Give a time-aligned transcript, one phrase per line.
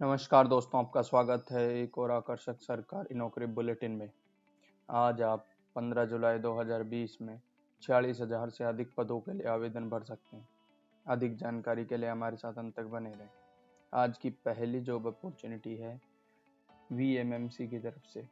[0.00, 4.10] नमस्कार दोस्तों, आपका स्वागत है एक और आकर्षक सरकारी नौकरी बुलेटिन में।
[4.88, 7.40] आज आप 15 जुलाई 2020 में
[7.82, 10.48] छियालीस हज़ार से अधिक पदों के लिए आवेदन भर सकते हैं।
[11.06, 13.28] अधिक जानकारी के लिए हमारे साथ अंत तक बने रहें।
[13.92, 16.00] आज की पहली जॉब अपॉर्चुनिटी है
[16.90, 18.26] वीएमएमसी की तरफ़ से।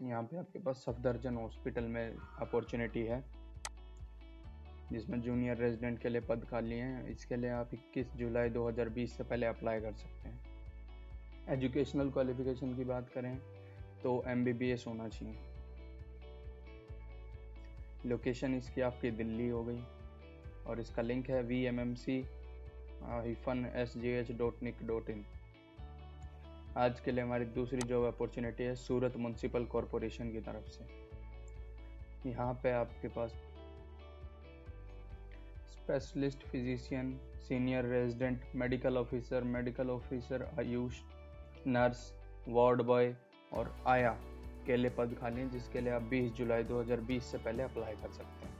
[0.00, 3.24] यहाँ पे आपके पास सफदरजन हॉस्पिटल में अपॉर्चुनिटी है,
[4.92, 9.24] जिसमें जूनियर रेजिडेंट के लिए पद खाली हैं। इसके लिए आप 21 जुलाई 2020 से
[9.24, 10.49] पहले अप्लाई कर सकते हैं।
[11.50, 13.36] एजुकेशनल क्वालिफिकेशन की बात करें
[14.02, 15.34] तो एमबीबीएस होना चाहिए।
[18.06, 19.82] लोकेशन इसकी आपकी दिल्ली हो गई
[20.66, 22.16] और इसका लिंक है V M M C
[23.02, 25.24] hyphen S G H dot nic dot in
[26.78, 30.84] आज के लिए हमारी दूसरी जॉब अपॉर्चुनिटी है सूरत म्यूनसिपल कॉरपोरेशन की तरफ़ से।
[32.28, 33.30] यहाँ पे आपके पास
[35.70, 37.12] specialist physician
[37.48, 41.00] senior resident medical officer medical officer AYUSH
[41.66, 42.12] nurse,
[42.48, 43.14] ward boy
[43.52, 44.10] और आया
[44.66, 48.12] के लिए पद खाली हैं जिसके लिए आप 20 जुलाई 2020 से पहले अप्लाई कर
[48.12, 48.52] सकते हैं।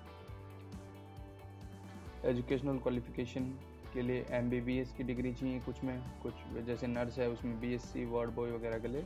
[2.25, 3.45] एजुकेशनल क्वालिफिकेशन
[3.92, 6.34] के लिए एमबीबीएस की डिग्री चाहिए कुछ में, कुछ
[6.67, 9.03] जैसे नर्स है, उसमें B S C ward boy वगैरह के लिए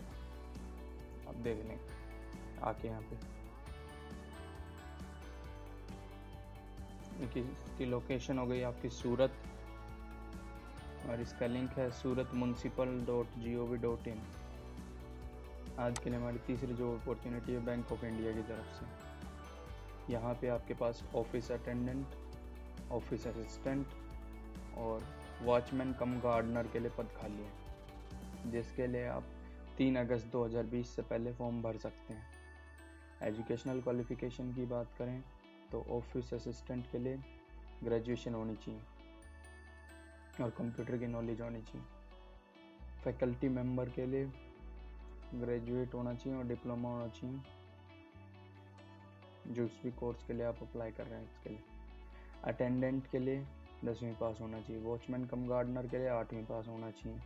[1.29, 1.79] आप देख लें,
[2.63, 3.17] आके यहाँ पे।
[7.25, 9.33] इसकी लोकेशन हो गई आपकी सूरत
[11.05, 14.21] और इसका लिंक है Surat municipal dot G O V dot in
[15.79, 20.35] आज के लिए हमारी तीसरी जो अपॉर्चुनिटी है बैंक ऑफ़ इंडिया की तरफ़ से। यहाँ
[20.41, 22.07] पे आपके पास ऑफ़िस अटेंडेंट
[22.93, 23.87] ऑफ़िस असिस्टेंट
[24.79, 25.05] और
[25.43, 29.25] वॉचमैन कम गार्डनर के लिए पद खाली है, जिसके लिए आप
[29.79, 32.27] 3 अगस्त 2020 से पहले फॉर्म भर सकते हैं।
[33.23, 35.23] एजुकेशनल क्वालिफिकेशन की बात करें
[35.73, 37.17] तो ऑफ़िस असिस्टेंट के लिए
[37.85, 38.81] ग्रेजुएशन होनी चाहिए।
[40.43, 41.87] और कंप्यूटर की नॉलेज होनी चाहिए।
[43.05, 44.25] फैकल्टी मेंबर के लिए
[45.35, 47.41] ग्रेजुएट होना चाहिए और डिप्लोमा होना चाहिए।
[49.47, 51.63] जो भी कोर्स के लिए आप अप्लाई कर रहे हैं इसके लिए।
[52.45, 53.47] अटेंडेंट के लिए
[53.85, 57.19] दसवीं पास होना चाहिए। वॉचमैन कम गार्डनर के लिए आठवीं पास होना चाहिए।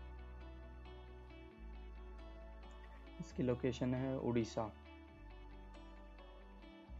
[3.20, 4.70] इसकी लोकेशन है उड़ीसा।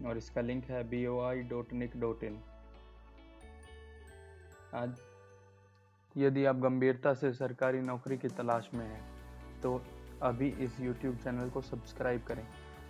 [0.07, 2.41] और इसका लिंक है B O I dot nic dot in
[4.75, 5.01] आज
[6.17, 9.03] यदि आप गंभीरता से सरकारी नौकरी की तलाश में हैं
[9.63, 9.81] तो
[10.23, 12.45] अभी इस YouTube चैनल को सब्सक्राइब करें,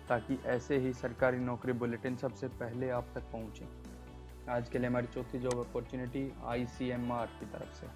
[0.09, 5.07] ताकि ऐसे ही सरकारी नौकरी बुलेटिन सबसे पहले आप तक पहुँचें। आज के लिए हमारी
[5.07, 7.87] चौथी जॉब अपॉर्चुनिटी ICMR की तरफ़ से।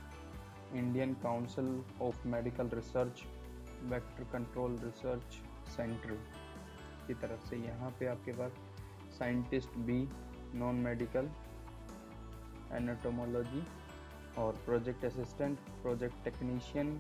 [0.80, 1.70] Indian council
[2.02, 3.24] of medical research
[3.84, 5.40] vector control research
[5.76, 6.18] centre
[7.08, 8.52] की तरफ़ से यहाँ पे आपके पास
[9.18, 9.98] scientist B
[10.56, 11.30] non medical
[12.76, 13.64] entomology
[14.38, 17.00] और प्रोजेक्ट असिस्टेंट प्रोजेक्ट टेक्नीशियन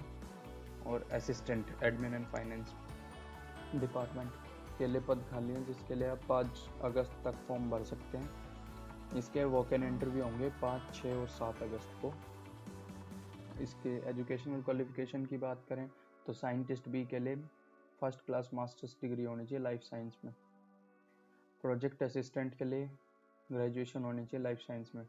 [0.88, 2.73] और assistant admin and finance
[3.75, 4.31] department
[4.77, 9.17] के लिए पद खाली हैं, जिसके लिए आप पाँच अगस्त तक फॉर्म भर सकते हैं।
[9.17, 12.13] इसके वॉक इन इंटरव्यू होंगे पाँच छः और सात अगस्त को।
[13.63, 15.89] इसके एजुकेशनल क्वालिफिकेशन की बात करें
[16.25, 17.35] तो साइंटिस्ट बी के लिए
[18.01, 20.33] फ़र्स्ट क्लास मास्टर्स डिग्री होनी चाहिए लाइफ साइंस में।
[21.63, 22.89] प्रोजेक्ट असिस्टेंट के लिए
[23.50, 25.05] ग्रेजुएशन होनी चाहिए लाइफ साइंस में।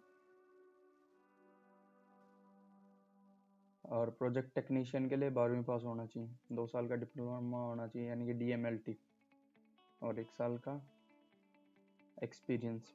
[3.85, 8.09] और प्रोजेक्ट टेक्नीशियन के लिए बारहवीं पास होना चाहिए। दो साल का डिप्लोमा होना चाहिए,
[8.09, 8.97] यानी कि डीएमएलटी
[10.03, 10.81] और एक साल का
[12.23, 12.93] एक्सपीरियंस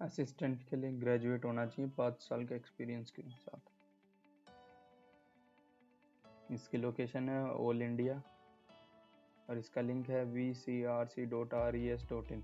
[0.00, 3.72] असिस्टेंट के लिए ग्रेजुएट होना चाहिए पाँच साल का एक्सपीरियंस के साथ।
[6.52, 8.22] इसकी लोकेशन है ऑल इंडिया
[9.48, 12.42] और इसका लिंक है V C R C dot R E S dot in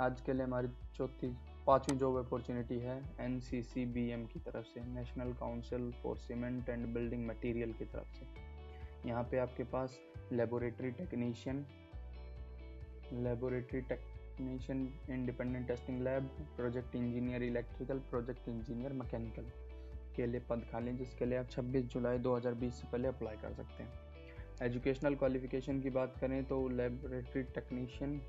[0.00, 5.90] आज के लिए हमारी चौथी पांचवी जॉब अपॉर्चुनिटी है एनसीसीबीएम की तरफ़ से national council
[6.02, 9.98] for cement and building material की तरफ़ से। यहाँ पे आपके पास
[10.32, 11.64] laboratory technician
[13.12, 19.50] laboratory technician independent testing lab project engineer electrical project engineer mechanical
[20.16, 23.82] के लिए पद खाली जिसके लिए आप 26 जुलाई 2020 से पहले अप्लाई कर सकते
[23.82, 23.90] हैं।
[24.62, 28.20] एजुकेशनल क्वालिफिकेशन की बात करें तो लेबोरेटरी टेक्नीशियन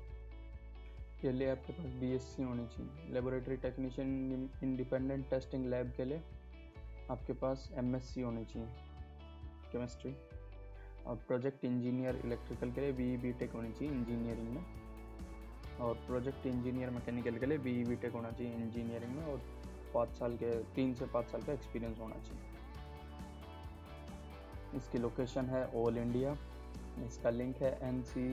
[1.20, 6.22] के लिए आपके पास बीएससी होनी चाहिए। Laboratory technician independent testing lab के लिए
[7.10, 8.68] आपके पास एमएससी होनी चाहिए।
[9.72, 10.14] केमिस्ट्री
[11.06, 14.64] और प्रोजेक्ट इंजीनियर इलेक्ट्रिकल के लिए बी बी टेक होनी चाहिए इंजीनियरिंग में।
[15.80, 19.40] और प्रोजेक्ट इंजीनियर मैकेनिकल के लिए बी बी टेक होना चाहिए इंजीनियरिंग में और
[19.94, 22.42] पाँच साल के, तीन से पाँच साल का एक्सपीरियंस होना चाहिए।
[24.76, 26.36] इसकी लोकेशन है ऑल इंडिया
[27.06, 28.24] इसका लिंक है N C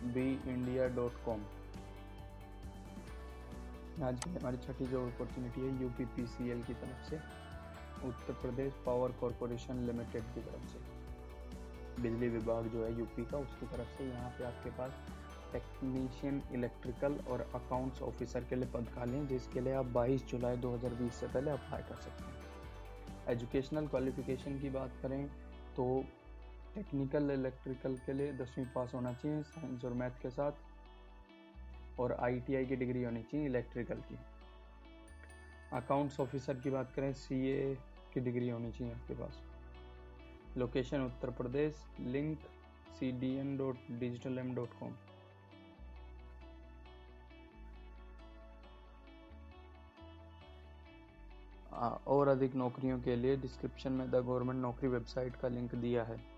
[0.00, 1.40] B India dot com
[4.04, 6.04] आज की हमारी छठी जो अपॉर्चुनिटी है यू पी
[6.62, 7.16] की तरफ़ से,
[8.08, 10.78] Uttar Pradesh power corporation limited की तरफ़ से।
[12.02, 14.92] बिजली विभाग जो है यूपी का, उसकी तरफ़ से यहाँ पे आपके पास
[15.52, 20.56] टेक्नीशियन इलेक्ट्रिकल और अकाउंट्स ऑफिसर के लिए पद खाली हैं, जिसके लिए आप 22 जुलाई
[20.56, 22.32] 2020 से पहले अप्लाई कर सकते हैं।
[23.28, 25.28] एजुकेशनल क्वालिफिकेशन की बात करें
[25.76, 26.04] तो
[26.74, 32.66] टेक्निकल, इलेक्ट्रिकल के लिए दसवीं पास होना चाहिए साइंस और मैथ के साथ और आईटीआई
[32.66, 34.18] की डिग्री होनी चाहिए इलेक्ट्रिकल की।
[35.72, 37.74] अकाउंट्स ऑफिसर की बात करें, सीए
[38.14, 39.42] की डिग्री होनी चाहिए आपके पास।
[40.58, 42.38] Location Uttar Pradesh link
[42.98, 44.94] C D N dot digital M dot com
[52.08, 56.29] और अधिक नौकरियों के लिए डिस्क्रिप्शन में द गवर्नमेंट नौकरी वेबसाइट का लिंक दिया है।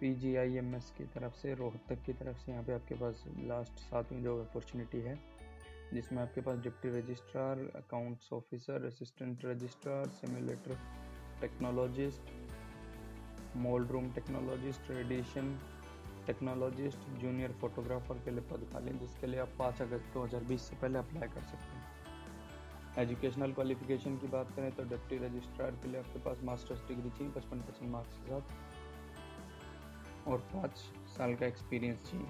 [0.00, 2.94] P G I M S की तरफ़ से, रोहतक की तरफ़ से यहाँ पे आपके
[2.94, 5.14] पास लास्ट सातवीं जो अपॉर्चुनिटी है,
[5.92, 10.78] जिसमें आपके पास deputy registrar accounts officer assistant registrar simulator
[11.40, 12.30] technologist
[13.58, 15.58] mould room technologist radiation
[16.26, 20.62] technologist junior photographer के लिए पद खाली जिसके लिए आप पाँच अगस्त दो हज़ार बीस
[20.62, 21.84] से पहले अप्लाई कर सकते हैं।
[22.98, 27.32] एजुकेशनल क्वालिफिकेशन की बात करें तो डिप्टी रजिस्ट्रार के लिए आपके पास मास्टर्स डिग्री चाहिए
[27.32, 28.75] पचपन परसेंट मार्क्स के साथ।
[30.28, 30.76] और पाँच
[31.08, 32.26] साल का एक्सपीरियंस चाहिए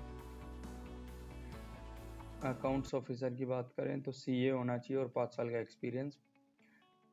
[2.44, 6.18] अकाउंट्स ऑफिसर की बात करें तो सीए होना चाहिए और पाँच साल का एक्सपीरियंस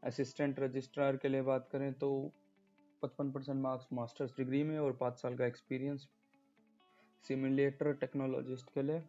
[0.03, 2.09] असिस्टेंट रजिस्ट्रार के लिए बात करें तो
[3.01, 6.07] पचपन परसेंट मार्क्स मास्टर्स डिग्री में और पाँच साल का एक्सपीरियंस
[7.25, 9.03] सिमुलेटर टेक्नोलॉजिस्ट के लिए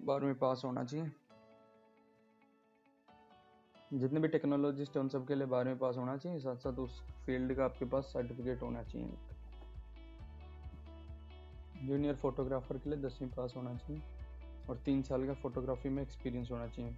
[0.00, 1.10] बारहवीं पास होना चाहिए।
[3.92, 7.00] जितने भी टेक्नोलॉजिस्ट हैं उन सब के लिए बारहवीं पास होना चाहिए। साथ साथ उस
[7.26, 9.33] फ़ील्ड का आपके पास सर्टिफिकेट होना चाहिए।
[11.84, 14.02] जूनियर फोटोग्राफर के लिए दसवीं पास होना चाहिए
[14.68, 16.92] और तीन साल का फोटोग्राफी में एक्सपीरियंस होना चाहिए,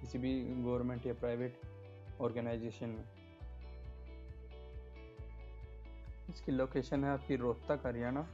[0.00, 1.60] किसी भी गवर्नमेंट या प्राइवेट
[2.20, 3.04] ऑर्गेनाइजेशन में।
[6.30, 8.26] इसकी लोकेशन है आपकी रोहतक, हरियाणा,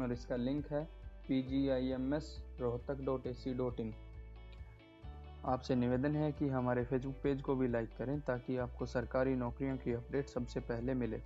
[0.00, 0.84] और इसका लिंक है
[1.28, 2.26] P G I M S
[2.60, 3.92] Rohtak dot A C dot in
[5.44, 9.76] आपसे निवेदन है कि हमारे फेसबुक पेज को भी लाइक करें ताकि आपको सरकारी नौकरियों
[9.76, 11.20] की अपडेट सबसे पहले मिले।